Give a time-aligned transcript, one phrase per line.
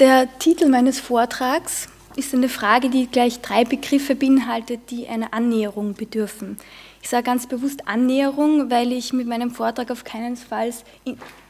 [0.00, 1.86] Der Titel meines Vortrags
[2.16, 6.56] ist eine Frage, die gleich drei Begriffe beinhaltet, die einer Annäherung bedürfen.
[7.00, 10.72] Ich sage ganz bewusst Annäherung, weil ich mit meinem Vortrag auf keinen Fall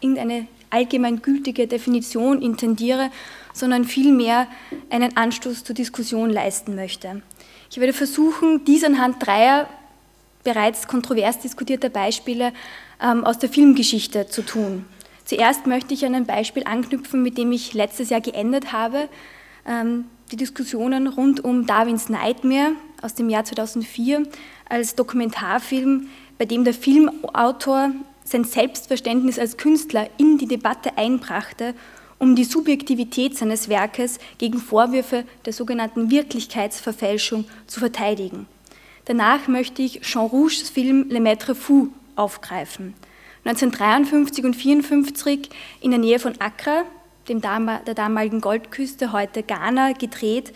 [0.03, 3.11] irgendeine allgemeingültige Definition intendiere,
[3.55, 4.47] sondern vielmehr
[4.91, 7.23] einen Anstoß zur Diskussion leisten möchte.
[7.71, 9.71] Ich werde versuchen, dies anhand dreier
[10.43, 12.53] bereits kontrovers diskutierter Beispiele
[13.03, 14.85] ähm, aus der Filmgeschichte zu tun.
[15.25, 19.09] Zuerst möchte ich an ein Beispiel anknüpfen, mit dem ich letztes Jahr geendet habe.
[19.67, 22.73] Ähm, die Diskussionen rund um Darwins Nightmare
[23.03, 24.25] aus dem Jahr 2004
[24.69, 26.09] als Dokumentarfilm,
[26.39, 27.91] bei dem der Filmautor
[28.25, 31.75] sein Selbstverständnis als Künstler in die Debatte einbrachte,
[32.19, 38.47] um die Subjektivität seines Werkes gegen Vorwürfe der sogenannten Wirklichkeitsverfälschung zu verteidigen.
[39.05, 42.95] Danach möchte ich Jean Rouges Film Le Maître Fou aufgreifen.
[43.45, 46.85] 1953 und 1954 in der Nähe von Accra,
[47.29, 50.53] dem der damaligen Goldküste, heute Ghana, gedreht,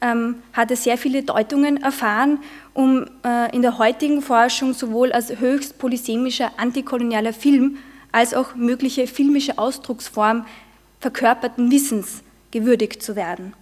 [0.00, 2.38] ähm, hat er sehr viele Deutungen erfahren,
[2.74, 7.78] um äh, in der heutigen Forschung sowohl als höchst polysemischer antikolonialer Film
[8.10, 10.44] als auch mögliche filmische Ausdrucksform
[11.00, 13.54] verkörperten Wissens gewürdigt zu werden.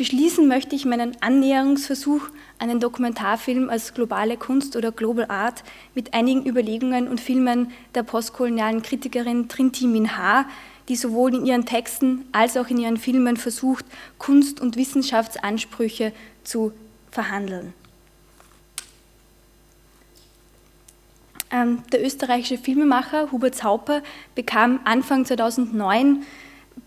[0.00, 2.22] Beschließen möchte ich meinen Annäherungsversuch
[2.58, 5.62] an den Dokumentarfilm als globale Kunst oder Global Art
[5.94, 10.46] mit einigen Überlegungen und Filmen der postkolonialen Kritikerin Trinti Minha,
[10.88, 13.84] die sowohl in ihren Texten als auch in ihren Filmen versucht,
[14.16, 16.14] Kunst- und Wissenschaftsansprüche
[16.44, 16.72] zu
[17.10, 17.74] verhandeln.
[21.50, 24.02] Ähm, der österreichische Filmemacher Hubert Sauper
[24.34, 26.22] bekam Anfang 2009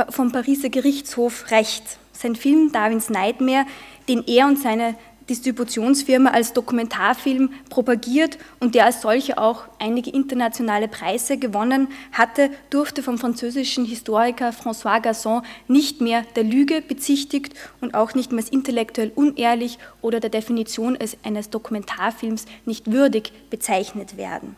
[0.09, 1.99] vom Pariser Gerichtshof Recht.
[2.13, 3.65] Sein Film Darwins Nightmare,
[4.07, 4.95] den er und seine
[5.29, 13.01] Distributionsfirma als Dokumentarfilm propagiert und der als solcher auch einige internationale Preise gewonnen hatte, durfte
[13.03, 18.51] vom französischen Historiker François Gasson nicht mehr der Lüge bezichtigt und auch nicht mehr als
[18.51, 24.57] intellektuell unehrlich oder der Definition eines Dokumentarfilms nicht würdig bezeichnet werden.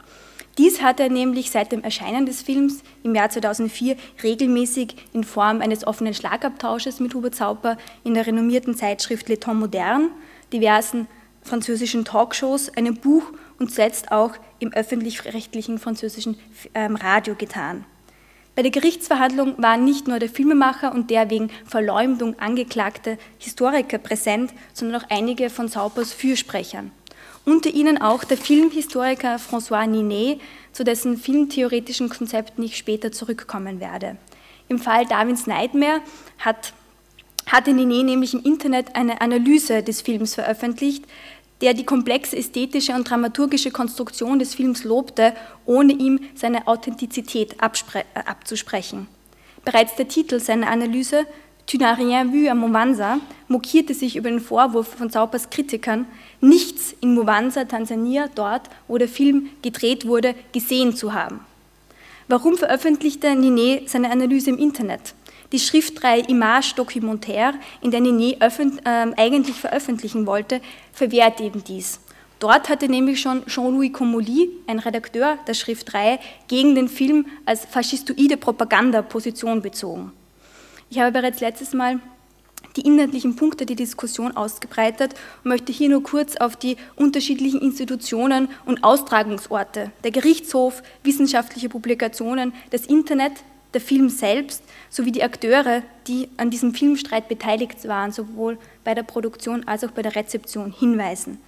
[0.58, 5.62] Dies hat er nämlich seit dem Erscheinen des Films im Jahr 2004 regelmäßig in Form
[5.62, 10.12] eines offenen Schlagabtausches mit Hubert Sauper in der renommierten Zeitschrift Le Temps Moderne,
[10.54, 11.08] diversen
[11.42, 13.24] französischen Talkshows, einem Buch
[13.60, 16.38] und zuletzt auch im öffentlich-rechtlichen französischen
[16.74, 17.84] ähm, Radio getan.
[18.56, 24.54] Bei der Gerichtsverhandlung waren nicht nur der Filmemacher und der wegen Verleumdung angeklagte Historiker präsent,
[24.74, 26.92] sondern auch einige von Saupers Fürsprechern
[27.45, 30.41] unter ihnen auch der Filmhistoriker François Ninet,
[30.73, 34.17] zu dessen filmtheoretischen Konzepten ich später zurückkommen werde.
[34.67, 36.01] Im Fall Darwins Nightmare
[36.39, 36.73] hat,
[37.45, 41.06] hatte Ninet nämlich im Internet eine Analyse des Films veröffentlicht,
[41.61, 45.33] der die komplexe ästhetische und dramaturgische Konstruktion des Films lobte,
[45.66, 49.07] ohne ihm seine Authentizität äh, abzusprechen.
[49.63, 51.25] Bereits der Titel seiner Analyse
[51.68, 56.06] Tu n'as rien vu à Mwanza mokierte sich über den Vorwurf von Saupers Kritikern,
[56.40, 61.40] nichts in Mwanza, Tansania, dort, wo der Film gedreht wurde, gesehen zu haben.
[62.28, 65.16] Warum veröffentlichte Nine seine Analyse im Internet?
[65.52, 68.48] Die Schriftreihe Image Documentaire, in der Nine äh,
[69.18, 70.62] eigentlich veröffentlichen wollte,
[70.94, 72.00] verwehrt eben dies.
[72.40, 78.38] Dort hatte nämlich schon Jean-Louis Comolli, ein Redakteur der Schriftreihe, gegen den Film als faschistoide
[78.38, 80.12] Propaganda Position bezogen.
[80.90, 82.00] Ich habe bereits letztes Mal
[82.75, 88.50] die inhaltlichen Punkte der Diskussion ausgebreitet und möchte hier nur kurz auf die unterschiedlichen Institutionen
[88.66, 93.31] und Austragungsorte, der Gerichtshof, wissenschaftliche Publikationen, das Internet,
[93.74, 99.03] der Film selbst sowie die Akteure, die an diesem Filmstreit beteiligt waren, sowohl bei der
[99.03, 101.40] Produktion als auch bei der Rezeption, hinweisen.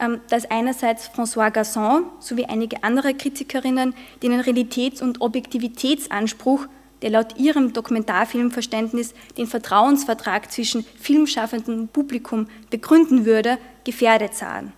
[0.00, 6.66] Ähm, dass einerseits François Gasson sowie einige andere Kritikerinnen, denen Realitäts- und Objektivitätsanspruch
[7.04, 14.72] der laut ihrem Dokumentarfilmverständnis den Vertrauensvertrag zwischen filmschaffendem und Publikum begründen würde, gefährdet sahen.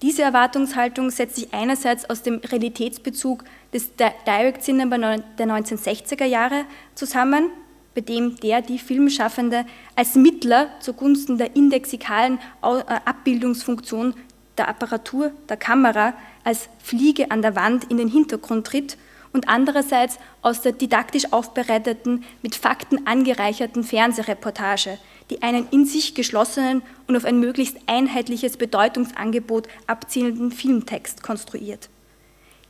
[0.00, 3.42] Diese Erwartungshaltung setzt sich einerseits aus dem Realitätsbezug
[3.74, 7.50] des Direct Cinema der 1960er Jahre zusammen,
[7.96, 9.66] bei dem der die Filmschaffende
[9.96, 14.14] als Mittler zugunsten der indexikalen äh, Abbildungsfunktion
[14.56, 16.14] der Apparatur der Kamera
[16.44, 18.96] als Fliege an der Wand in den Hintergrund tritt
[19.32, 24.98] und andererseits aus der didaktisch aufbereiteten, mit Fakten angereicherten Fernsehreportage,
[25.30, 31.88] die einen in sich geschlossenen und auf ein möglichst einheitliches Bedeutungsangebot abzielenden Filmtext konstruiert.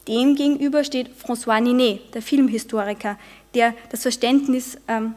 [0.06, 3.18] Demgegenüber steht François Ninet, der Filmhistoriker,
[3.54, 5.14] der das Verständnis, ähm,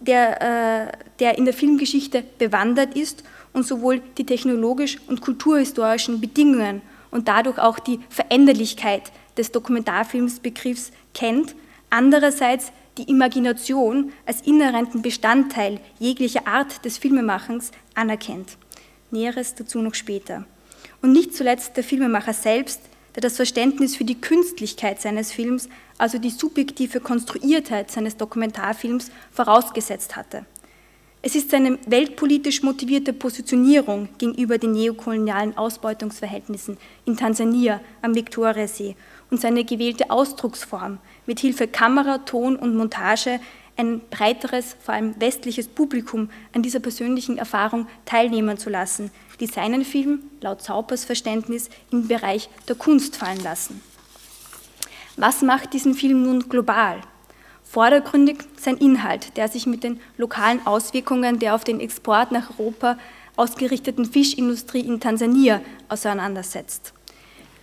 [0.00, 6.82] der, äh, der in der Filmgeschichte bewandert ist und sowohl die technologisch und kulturhistorischen Bedingungen
[7.10, 11.54] und dadurch auch die Veränderlichkeit des Dokumentarfilmsbegriffs kennt,
[11.90, 18.56] andererseits die Imagination als inhärenten Bestandteil jeglicher Art des Filmemachens anerkennt.
[19.10, 20.44] Näheres dazu noch später.
[21.02, 22.80] Und nicht zuletzt der Filmemacher selbst,
[23.14, 30.16] der das Verständnis für die Künstlichkeit seines Films, also die subjektive Konstruiertheit seines Dokumentarfilms, vorausgesetzt
[30.16, 30.46] hatte.
[31.26, 36.76] Es ist seine weltpolitisch motivierte Positionierung gegenüber den neokolonialen Ausbeutungsverhältnissen
[37.06, 38.94] in Tansania am Viktoriasee
[39.34, 43.40] und seine gewählte Ausdrucksform, mit Hilfe Kamera, Ton und Montage
[43.76, 49.10] ein breiteres, vor allem westliches Publikum an dieser persönlichen Erfahrung teilnehmen zu lassen,
[49.40, 53.82] die seinen Film, laut Zaupers Verständnis, im Bereich der Kunst fallen lassen.
[55.16, 57.00] Was macht diesen Film nun global?
[57.64, 62.98] Vordergründig sein Inhalt, der sich mit den lokalen Auswirkungen der auf den Export nach Europa
[63.34, 66.94] ausgerichteten Fischindustrie in Tansania auseinandersetzt.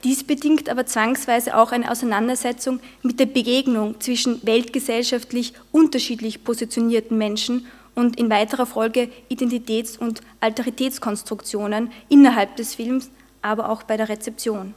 [0.03, 7.67] Dies bedingt aber zwangsweise auch eine Auseinandersetzung mit der Begegnung zwischen weltgesellschaftlich unterschiedlich positionierten Menschen
[7.93, 13.11] und in weiterer Folge Identitäts- und Alteritätskonstruktionen innerhalb des Films,
[13.41, 14.73] aber auch bei der Rezeption.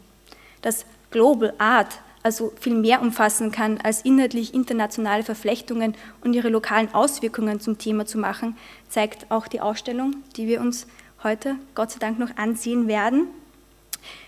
[0.60, 6.92] Das Global Art also viel mehr umfassen kann, als inhaltlich internationale Verflechtungen und ihre lokalen
[6.94, 8.56] Auswirkungen zum Thema zu machen,
[8.88, 10.86] zeigt auch die Ausstellung, die wir uns
[11.22, 13.28] heute Gott sei Dank noch ansehen werden.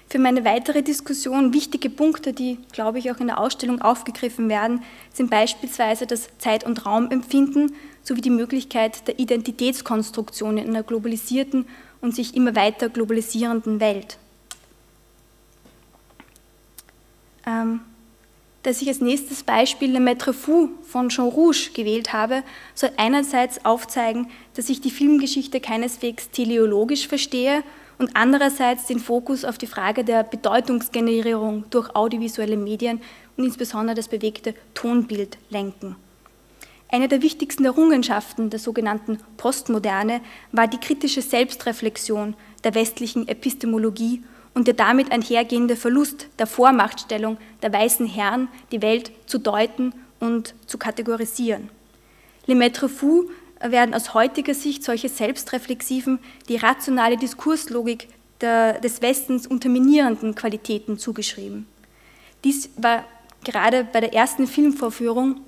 [0.08, 4.82] Für meine weitere Diskussion wichtige Punkte, die, glaube ich, auch in der Ausstellung aufgegriffen werden,
[5.12, 11.66] sind beispielsweise das Zeit- und Raumempfinden sowie die Möglichkeit der Identitätskonstruktion in einer globalisierten
[12.00, 14.18] und sich immer weiter globalisierenden Welt.
[17.44, 17.80] Ähm,
[18.62, 22.44] dass ich als nächstes Beispiel Le Maître Fou von Jean Rouge gewählt habe,
[22.74, 27.64] soll einerseits aufzeigen, dass ich die Filmgeschichte keineswegs teleologisch verstehe
[27.98, 33.00] und andererseits den Fokus auf die Frage der Bedeutungsgenerierung durch audiovisuelle Medien
[33.36, 35.96] und insbesondere das bewegte Tonbild lenken.
[36.88, 40.20] Eine der wichtigsten Errungenschaften der sogenannten Postmoderne
[40.52, 44.22] war die kritische Selbstreflexion der westlichen Epistemologie
[44.54, 50.54] und der damit einhergehende Verlust der Vormachtstellung der weißen Herren, die Welt zu deuten und
[50.66, 51.68] zu kategorisieren.
[52.46, 53.28] Le Maître Fou
[53.60, 56.18] werden aus heutiger Sicht solche selbstreflexiven,
[56.48, 58.08] die rationale Diskurslogik
[58.40, 61.66] der, des Westens unterminierenden Qualitäten zugeschrieben.
[62.44, 63.04] Dies war
[63.44, 65.40] gerade bei der ersten Filmvorführung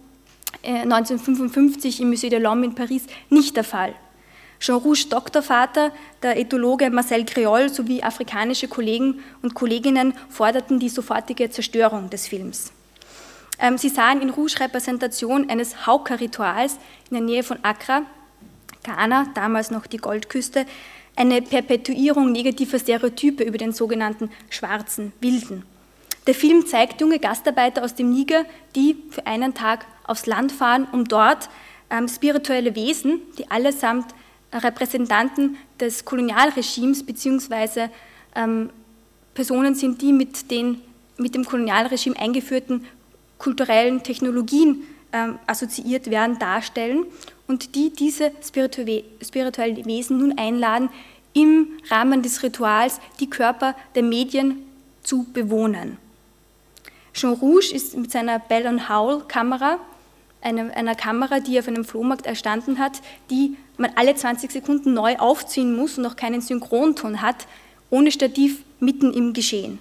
[0.63, 3.95] 1955 äh, im Musée de l'Homme in Paris nicht der Fall.
[4.61, 11.49] Jean Rouge Doktorvater, der Ethologe Marcel Creol sowie afrikanische Kollegen und Kolleginnen forderten die sofortige
[11.51, 12.73] Zerstörung des Films.
[13.59, 16.79] Ähm, sie sahen in Rouge Repräsentation eines Hauka-Rituals
[17.11, 18.03] in der Nähe von Accra,
[18.85, 20.65] Ghana, damals noch die Goldküste,
[21.17, 25.65] eine Perpetuierung negativer Stereotype über den sogenannten schwarzen Wilden.
[26.29, 28.45] Der Film zeigt junge Gastarbeiter aus dem Niger,
[28.77, 31.49] die für einen Tag aufs Land fahren, um dort
[31.91, 34.15] ähm, spirituelle Wesen, die allesamt
[34.53, 37.89] Repräsentanten des Kolonialregimes bzw.
[38.37, 38.71] Ähm,
[39.35, 40.81] Personen sind, die mit den
[41.21, 42.87] mit dem Kolonialregime eingeführten
[43.39, 44.83] kulturellen Technologien
[45.13, 47.07] ähm, assoziiert werden, darstellen
[47.47, 50.91] und die diese spirituellen Wesen nun einladen,
[51.33, 54.65] im Rahmen des Rituals die Körper der Medien
[55.03, 55.99] zu bewohnen.
[57.13, 59.79] Jean Rouge ist mit seiner Bell Howell Kamera,
[60.41, 63.01] einer, einer Kamera, die auf einem Flohmarkt erstanden hat,
[63.31, 67.47] die man alle 20 Sekunden neu aufziehen muss und auch keinen Synchronton hat,
[67.91, 69.81] ohne Stativ mitten im Geschehen.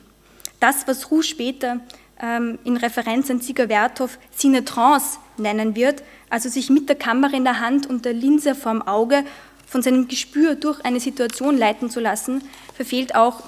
[0.60, 1.80] Das, was Rouge später
[2.20, 7.60] in Referenz an Ziga Werthoff Cinetrance nennen wird, also sich mit der Kamera in der
[7.60, 9.24] Hand und der Linse vorm Auge
[9.68, 12.42] von seinem Gespür durch eine Situation leiten zu lassen,
[12.74, 13.44] verfehlt auch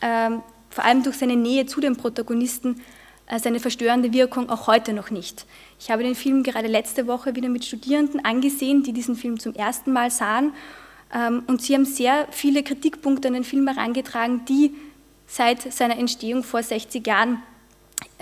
[0.00, 2.80] ähm, vor allem durch seine Nähe zu den Protagonisten
[3.26, 5.46] äh, seine verstörende Wirkung auch heute noch nicht.
[5.80, 9.54] Ich habe den Film gerade letzte Woche wieder mit Studierenden angesehen, die diesen Film zum
[9.54, 10.52] ersten Mal sahen.
[11.12, 14.74] Ähm, und sie haben sehr viele Kritikpunkte an den Film herangetragen, die
[15.26, 17.42] seit seiner Entstehung vor 60 Jahren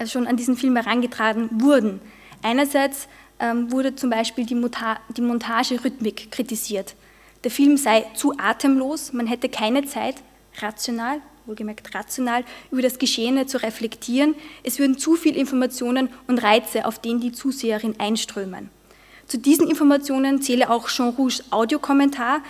[0.06, 2.00] schon an diesen Film herangetragen wurden.
[2.42, 3.08] Einerseits
[3.38, 6.94] ähm, wurde zum Beispiel die, Montagerhythmik kritisiert.
[7.44, 10.16] Der Film sei zu atemlos, man hätte keine Zeit,
[10.58, 14.34] rational wohlgemerkt rational, über das Geschehene zu reflektieren.
[14.62, 18.70] Es würden zu viele Informationen und Reize auf den die Zuseherin einströmen.
[19.26, 22.42] Zu diesen Informationen zähle auch Jean Rouges Audiokommentar,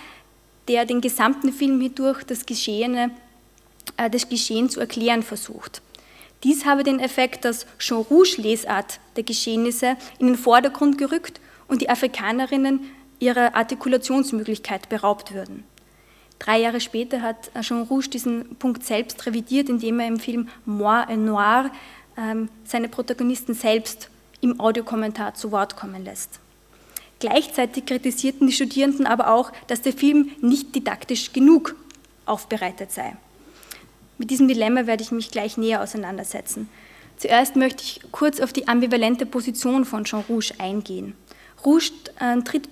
[0.67, 3.11] der den gesamten Film hindurch das Geschehene,
[3.97, 5.81] äh, das Geschehen zu erklären versucht.
[6.43, 11.81] Dies habe den Effekt, dass Jean Rouge Lesart der Geschehnisse in den Vordergrund gerückt und
[11.81, 12.81] die Afrikanerinnen
[13.19, 15.63] ihrer Artikulationsmöglichkeit beraubt würden.
[16.39, 21.03] Drei Jahre später hat Jean Rouge diesen Punkt selbst revidiert, indem er im Film Moi
[21.03, 21.71] et Noir
[22.17, 24.09] ähm, seine Protagonisten selbst
[24.41, 26.39] im Audiokommentar zu Wort kommen lässt.
[27.19, 31.75] Gleichzeitig kritisierten die Studierenden aber auch, dass der Film nicht didaktisch genug
[32.25, 33.15] aufbereitet sei.
[34.23, 36.69] Mit diesem Dilemma werde ich mich gleich näher auseinandersetzen.
[37.17, 41.13] Zuerst möchte ich kurz auf die ambivalente Position von Jean Rouge eingehen.
[41.65, 42.69] Rouge äh, tritt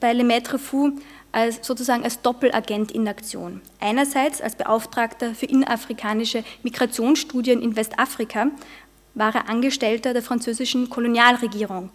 [0.00, 0.90] bei Le Maître Fou
[1.30, 3.60] als, sozusagen als Doppelagent in Aktion.
[3.78, 8.48] Einerseits als Beauftragter für innerafrikanische Migrationsstudien in Westafrika
[9.14, 11.90] war er Angestellter der französischen Kolonialregierung,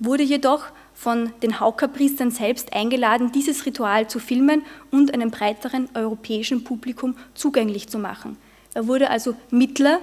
[0.00, 6.64] wurde jedoch von den Hauka-Priestern selbst eingeladen, dieses Ritual zu filmen und einem breiteren europäischen
[6.64, 8.36] Publikum zugänglich zu machen.
[8.74, 10.00] Er wurde also Mittler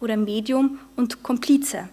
[0.00, 1.88] oder Medium und Komplize.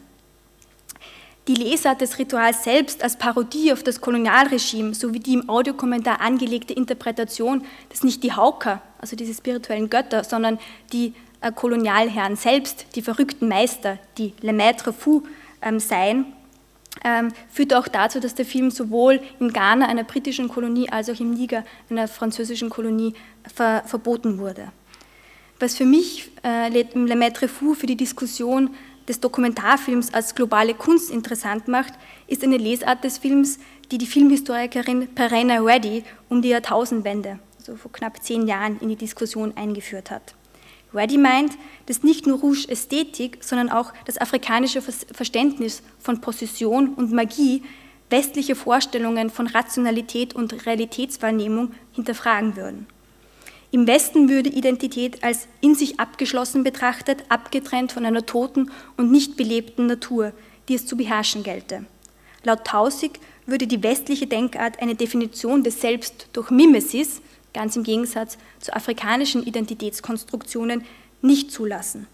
[1.48, 6.74] Die Lesart des Rituals selbst als Parodie auf das Kolonialregime sowie die im Audiokommentar angelegte
[6.74, 10.58] Interpretation, dass nicht die Hauker, also diese spirituellen Götter, sondern
[10.92, 15.22] die äh, Kolonialherren selbst, die verrückten Meister, die Le Maître Fou
[15.62, 16.34] ähm, seien,
[17.04, 21.20] ähm, führt auch dazu, dass der Film sowohl in Ghana, einer britischen Kolonie, als auch
[21.20, 23.14] im Niger, einer französischen Kolonie,
[23.54, 24.72] ver verboten wurde.
[25.60, 28.72] Was für mich äh, Le Maître Fou für die Diskussion
[29.08, 31.94] des Dokumentarfilms als globale Kunst interessant macht,
[32.28, 33.60] ist eine Lesart des Films,
[33.92, 38.96] die die Filmhistorikerin Perena Reddy um die Jahrtausendwende, also vor knapp zehn Jahren, in die
[38.96, 40.34] Diskussion eingeführt hat.
[40.96, 41.54] Reddy meint,
[41.86, 47.64] dass nicht nur Rouge Ästhetik, sondern auch das afrikanische Verständnis von Possession und Magie
[48.10, 52.88] westliche Vorstellungen von Rationalität und Realitätswahrnehmung hinterfragen würden.
[53.72, 59.36] Im Westen würde Identität als in sich abgeschlossen betrachtet, abgetrennt von einer toten und nicht
[59.36, 60.32] belebten Natur,
[60.70, 61.86] die es zu beherrschen gelte.
[62.44, 67.22] Laut Tausig würde die westliche Denkart eine Definition des Selbst durch Mimesis,
[67.56, 70.84] ganz im Gegensatz zu afrikanischen Identitätskonstruktionen,
[71.22, 72.06] nicht zulassen.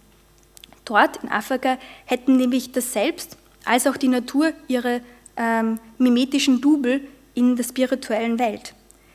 [0.86, 5.01] Dort in Afrika hätten nämlich das Selbst als auch die Natur ihre
[5.36, 7.01] ähm, mimetischen Double
[7.33, 8.74] in der spirituellen Welt.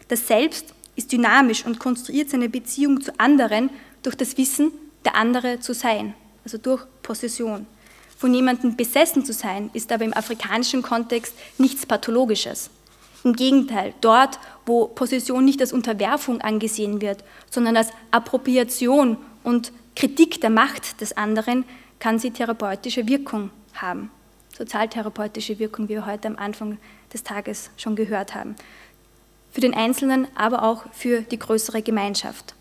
[0.09, 3.71] Das Selbst ist dynamisch und konstruiert seine Beziehung zu anderen
[4.03, 4.73] durch das Wissen,
[5.05, 6.15] der andere zu sein,
[6.45, 7.67] also durch Possession.
[8.17, 12.71] Von jemandem besessen zu sein, ist aber im afrikanischen Kontext nichts Pathologisches.
[13.25, 20.41] Im Gegenteil, dort, wo Possession nicht als Unterwerfung angesehen wird, sondern als Appropriation und Kritik
[20.41, 21.65] der Macht des anderen,
[21.99, 24.11] kann sie therapeutische Wirkung haben.
[24.57, 26.77] Sozialtherapeutische Wirkung, wie wir heute am Anfang
[27.13, 28.57] des Tages schon gehört haben
[29.57, 32.55] für den Einzelnen, aber auch für die größere Gemeinschaft.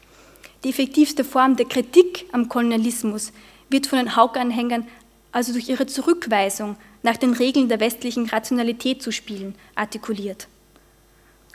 [0.64, 3.34] Die effektivste Form der Kritik am Kolonialismus
[3.70, 4.88] wird von den Haug-Anhängern
[5.34, 10.48] also durch ihre Zurückweisung nach den Regeln der westlichen Rationalität zu spielen, artikuliert.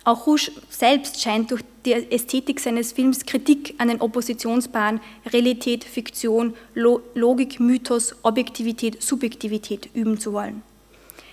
[0.04, 5.00] Auch Rouge selbst scheint durch die Ästhetik seines Films Kritik an den Oppositionspaaren
[5.32, 10.62] Realität, Fiktion, Logik, Mythos, Objektivität, Subjektivität üben zu wollen.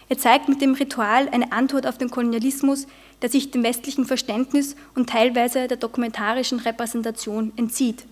[0.10, 2.88] Er zeigt mit dem Ritual eine Antwort auf den Kolonialismus,
[3.22, 8.06] der sich dem westlichen Verständnis und teilweise der dokumentarischen Repräsentation entzieht.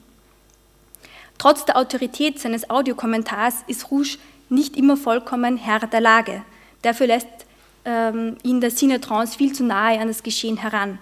[1.37, 4.17] Trotz der Autorität seines Audiokommentars ist Rouge
[4.49, 6.43] nicht immer vollkommen Herr der Lage.
[6.81, 7.27] Dafür lässt
[7.85, 10.99] ähm, ihn der Cinetrance viel zu nahe an das Geschehen heran.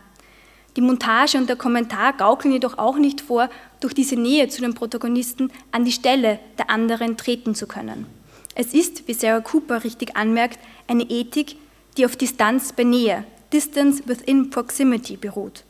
[0.76, 3.50] Die Montage und der Kommentar gaukeln jedoch auch nicht vor,
[3.80, 8.08] durch diese Nähe zu den Protagonisten an die Stelle der anderen treten zu können.
[8.56, 11.58] Es ist, wie Sarah Cooper richtig anmerkt, eine Ethik,
[11.98, 15.64] die auf Distanz bei Nähe, Distance within Proximity beruht.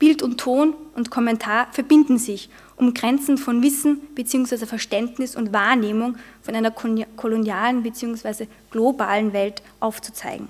[0.00, 2.48] Bild und Ton und Kommentar verbinden sich,
[2.80, 4.64] um Grenzen von Wissen bzw.
[4.64, 8.46] Verständnis und Wahrnehmung von einer kolonialen bzw.
[8.70, 10.48] globalen Welt aufzuzeigen.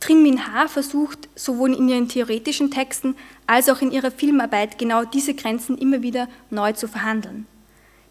[0.00, 5.04] Trin Min Ha versucht sowohl in ihren theoretischen Texten als auch in ihrer Filmarbeit genau
[5.04, 7.46] diese Grenzen immer wieder neu zu verhandeln.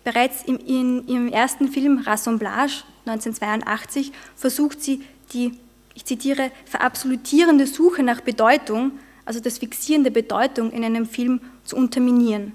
[0.03, 0.59] Bereits in
[1.07, 5.01] ihrem ersten Film Rassemblage 1982 versucht sie
[5.33, 5.57] die,
[5.95, 8.91] ich zitiere, verabsolutierende Suche nach Bedeutung,
[9.27, 12.53] also das Fixieren der Bedeutung in einem Film zu unterminieren.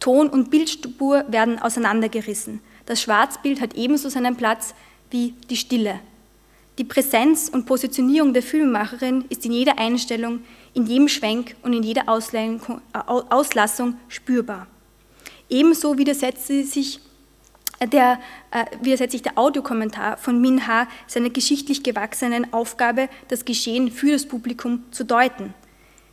[0.00, 2.60] Ton und Bildspur werden auseinandergerissen.
[2.86, 4.74] Das Schwarzbild hat ebenso seinen Platz
[5.10, 6.00] wie die Stille.
[6.78, 10.40] Die Präsenz und Positionierung der Filmemacherin ist in jeder Einstellung,
[10.72, 14.66] in jedem Schwenk und in jeder Auslassung spürbar.
[15.48, 17.00] Ebenso widersetzt sich
[17.80, 23.90] der, äh, widersetzt sich der Audiokommentar von Min Ha seiner geschichtlich gewachsenen Aufgabe, das Geschehen
[23.90, 25.54] für das Publikum zu deuten.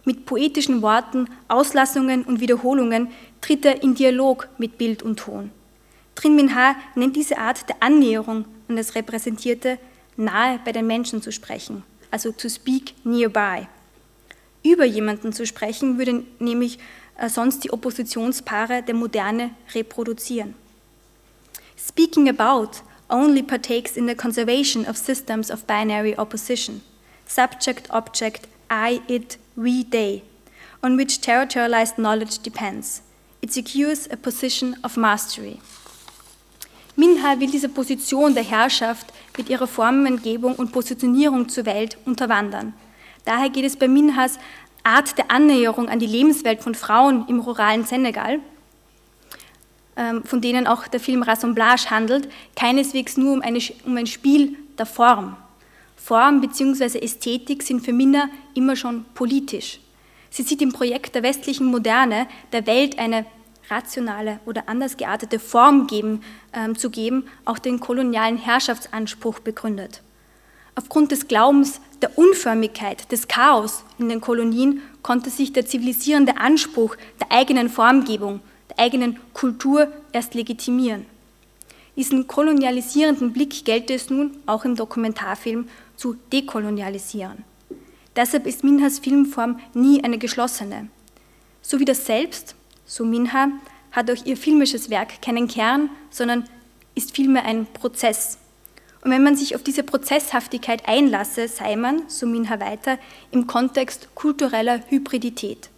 [0.03, 5.51] Mit poetischen Worten, Auslassungen und Wiederholungen tritt er in Dialog mit Bild und Ton.
[6.15, 9.77] Trin Min Ha nennt diese Art der Annäherung an das Repräsentierte
[10.17, 13.67] nahe bei den Menschen zu sprechen, also to speak nearby.
[14.63, 16.77] Über jemanden zu sprechen würde nämlich
[17.17, 20.55] äh, sonst die Oppositionspaare der Moderne reproduzieren.
[21.77, 26.81] Speaking about only partakes in the conservation of systems of binary opposition,
[27.27, 30.23] subject, object, I, it, we, they,
[30.83, 33.01] on which territorialized knowledge depends.
[33.41, 35.59] It secures a position of mastery.
[36.95, 42.73] Minha will diese Position der Herrschaft mit ihrer Formengebung und Positionierung zur Welt unterwandern.
[43.25, 44.37] Daher geht es bei Minhas
[44.83, 48.39] Art der Annäherung an die Lebenswelt von Frauen im ruralen Senegal,
[49.95, 54.57] ähm, von denen auch der Film Rassemblage handelt, keineswegs nur um, eine, um ein Spiel
[54.77, 55.37] der Form.
[56.03, 56.97] Form bzw.
[56.97, 59.79] Ästhetik sind für Minna immer schon politisch.
[60.31, 63.25] Sie sieht im Projekt der westlichen Moderne der Welt eine
[63.69, 70.01] rationale oder anders geartete Form geben, äh, zu geben, auch den kolonialen Herrschaftsanspruch begründet.
[70.73, 76.95] Aufgrund des Glaubens der Unförmigkeit, des Chaos in den Kolonien konnte sich der zivilisierende Anspruch
[77.19, 78.39] der eigenen Formgebung,
[78.69, 81.05] der eigenen Kultur erst legitimieren.
[81.97, 85.67] Diesen kolonialisierenden Blick gelte es nun auch im Dokumentarfilm
[86.01, 87.43] zu dekolonialisieren.
[88.15, 90.87] Deshalb ist Minhas Filmform nie eine geschlossene.
[91.61, 92.55] So wie das Selbst,
[92.85, 93.49] so Minha,
[93.91, 96.45] hat auch ihr filmisches Werk keinen Kern, sondern
[96.95, 98.39] ist vielmehr ein Prozess.
[99.03, 102.97] Und wenn man sich auf diese Prozesshaftigkeit einlasse, sei man, so Minha weiter,
[103.29, 105.69] im Kontext kultureller Hybridität,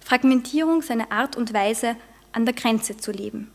[0.00, 1.96] Fragmentierung seiner Art und Weise
[2.32, 3.50] an der Grenze zu leben.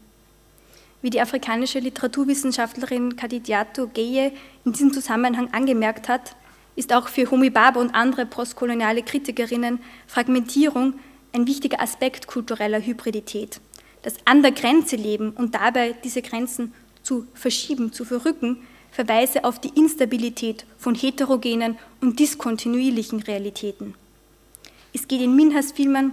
[1.01, 4.31] Wie die afrikanische Literaturwissenschaftlerin Kadidiato Geye
[4.65, 6.35] in diesem Zusammenhang angemerkt hat,
[6.75, 10.93] ist auch für Homi Baba und andere postkoloniale Kritikerinnen Fragmentierung
[11.33, 13.59] ein wichtiger Aspekt kultureller Hybridität.
[14.03, 18.57] Das an der Grenze leben und dabei diese Grenzen zu verschieben, zu verrücken,
[18.91, 23.95] verweise auf die Instabilität von heterogenen und diskontinuierlichen Realitäten.
[24.93, 26.11] Es geht in Minhas Filmen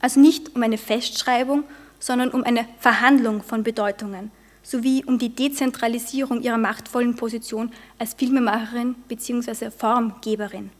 [0.00, 1.64] also nicht um eine Festschreibung,
[2.00, 8.94] sondern um eine Verhandlung von Bedeutungen sowie um die Dezentralisierung ihrer machtvollen Position als Filmemacherin
[9.08, 9.70] bzw.
[9.70, 10.70] Formgeberin.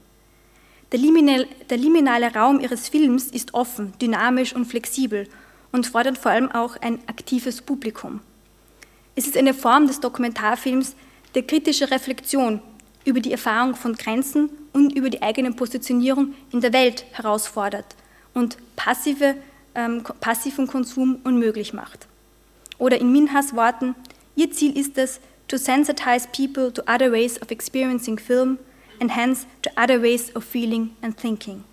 [0.91, 5.27] Der, liminal, der liminale Raum ihres Films ist offen, dynamisch und flexibel
[5.71, 8.19] und fordert vor allem auch ein aktives Publikum.
[9.15, 10.95] Es ist eine Form des Dokumentarfilms
[11.33, 12.61] der kritischen Reflexion
[13.05, 17.95] über die Erfahrung von Grenzen und über die eigene Positionierung in der Welt herausfordert
[18.33, 19.35] und passive,
[19.75, 22.07] ähm, passiven Konsum unmöglich macht.
[22.77, 23.95] Oder in Minhas Worten,
[24.35, 28.57] ihr Ziel ist es, to sensitize people to other ways of experiencing film
[28.99, 31.63] and hence to other ways of feeling and thinking.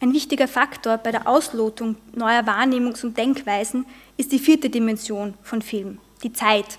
[0.00, 3.84] Ein wichtiger Faktor bei der Auslotung neuer Wahrnehmungs- und Denkweisen
[4.16, 6.78] ist die vierte Dimension von Film, die Zeit,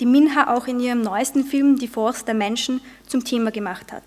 [0.00, 4.02] die Minha auch in ihrem neuesten Film Die Force der Menschen zum Thema gemacht hat.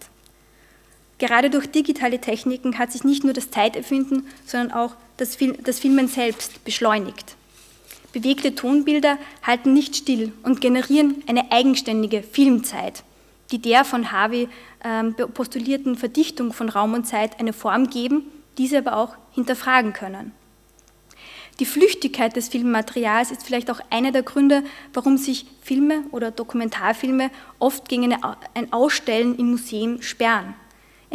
[1.17, 5.79] Gerade durch digitale Techniken hat sich nicht nur das Zeiterfinden, sondern auch das, Fil das
[5.79, 7.37] Filmen selbst beschleunigt.
[8.11, 13.03] Bewegte Tonbilder halten nicht still und generieren eine eigenständige Filmzeit,
[13.51, 14.49] die der von Harvey
[14.83, 18.23] ähm, postulierten Verdichtung von Raum und Zeit eine Form geben,
[18.57, 20.31] diese aber auch hinterfragen können.
[21.59, 27.31] Die Flüchtigkeit des Filmmaterials ist vielleicht auch einer der Gründe, warum sich Filme oder Dokumentarfilme
[27.59, 28.13] oft gegen
[28.53, 30.53] ein Ausstellen in Museen sperren.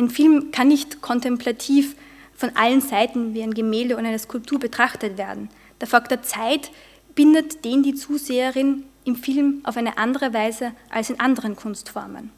[0.01, 1.95] Ein Film kann nicht kontemplativ
[2.35, 5.51] von allen Seiten wie ein Gemälde oder eine Skulptur betrachtet werden.
[5.79, 6.71] Der Faktor Zeit
[7.15, 12.31] bindet den die Zuseherin im Film auf eine andere Weise als in anderen Kunstformen.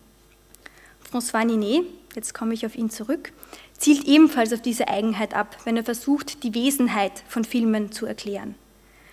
[1.09, 3.33] François Ninet, jetzt komme ich auf ihn zurück,
[3.79, 8.57] zielt ebenfalls auf diese Eigenheit ab, wenn er versucht, die Wesenheit von Filmen zu erklären.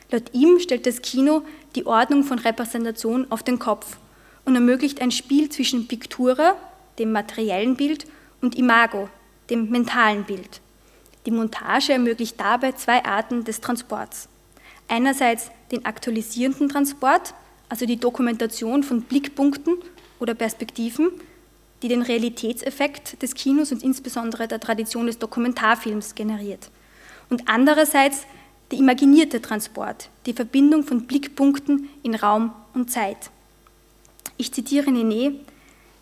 [0.09, 1.43] Laut ihm stellt das Kino
[1.75, 3.97] die Ordnung von Repräsentation auf den Kopf
[4.43, 6.55] und ermöglicht ein Spiel zwischen Pictura,
[6.97, 8.07] dem materiellen Bild,
[8.41, 9.10] und Imago,
[9.49, 10.62] dem mentalen Bild.
[11.25, 14.30] Die Montage ermöglicht dabei zwei Arten des Transports.
[14.88, 17.34] Einerseits den aktualisierenden Transport,
[17.67, 19.75] also die Dokumentation von Blickpunkten
[20.19, 21.12] oder Perspektiven,
[21.82, 26.69] die den Realitätseffekt des Kinos und insbesondere der Tradition des Dokumentarfilms generiert.
[27.30, 28.25] Und andererseits
[28.71, 33.32] der imaginierte Transport, die Verbindung von Blickpunkten in Raum und Zeit.
[34.38, 35.39] Ich zitiere Nene,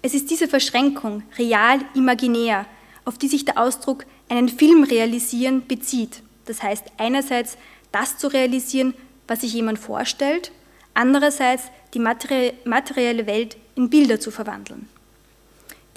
[0.07, 2.65] es ist diese Verschränkung, real-imaginär,
[3.03, 6.21] auf die sich der Ausdruck einen Film realisieren bezieht.
[6.45, 7.57] Das heißt, einerseits
[7.91, 8.93] das zu realisieren,
[9.27, 10.53] was sich jemand vorstellt,
[10.93, 14.87] andererseits die materielle Welt in Bilder zu verwandeln.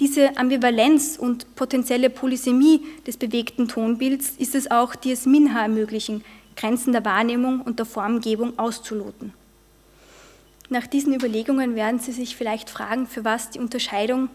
[0.01, 6.21] Diese Ambivalenz und potenzielle Polysemie des bewegten Tonbilds ist es auch, die es Minha ermöglichen,
[6.57, 9.31] Grenzen der Wahrnehmung und der Formgebung auszuloten.
[10.71, 14.29] Nach diesen Überlegungen werden Sie sich vielleicht fragen, für was die Unterscheidung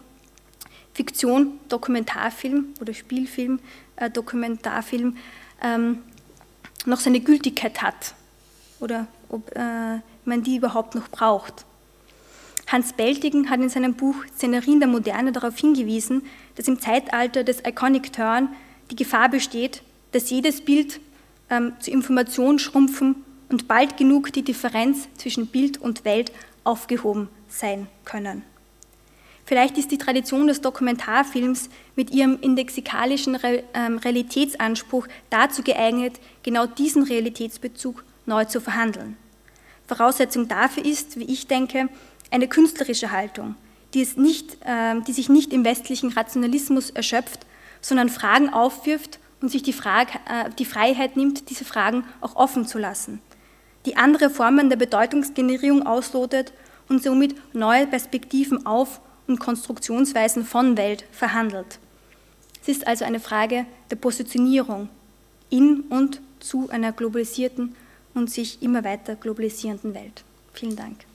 [0.93, 3.59] Fiktion, Dokumentarfilm oder Spielfilm,
[3.95, 5.17] äh, Dokumentarfilm
[5.63, 6.03] ähm,
[6.85, 8.13] noch seine Gültigkeit hat
[8.79, 11.65] oder ob äh, man die überhaupt noch braucht.
[12.67, 16.21] Hans Beltigen hat in seinem Buch Szenerien der Moderne darauf hingewiesen,
[16.53, 18.49] dass im Zeitalter des Iconic Turn
[18.91, 20.99] die Gefahr besteht, dass jedes Bild
[21.49, 26.31] ähm, zur Information schrumpfen und bald genug die Differenz zwischen Bild und Welt
[26.63, 28.43] aufgehoben sein können.
[29.45, 33.37] Vielleicht ist die Tradition des Dokumentarfilms mit ihrem indexikalischen
[33.73, 39.15] ähm, Realitätsanspruch dazu geeignet, genau diesen Realitätsbezug neu zu verhandeln.
[39.87, 41.87] Voraussetzung dafür ist, wie ich denke,
[42.29, 43.55] eine künstlerische Haltung,
[43.93, 47.45] die, nicht, äh, die sich nicht im westlichen Rationalismus erschöpft,
[47.79, 52.67] sondern Fragen aufwirft und sich die, Frage, äh, die Freiheit nimmt, diese Fragen auch offen
[52.67, 53.21] zu lassen,
[53.87, 56.51] die andere Formen der Bedeutungsgenerierung auslotet
[56.89, 61.79] und somit neue Perspektiven auf und Konstruktionsweisen von Welt verhandelt.
[62.61, 64.89] Es ist also eine Frage der Positionierung
[65.49, 67.77] in und zu einer globalisierten
[68.13, 70.25] und sich immer weiter globalisierenden Welt.
[70.51, 71.06] Vielen Dank.